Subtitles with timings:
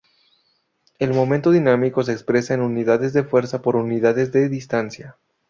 [0.97, 5.15] El momento dinámico se expresa en unidades de fuerza por unidades de distancia.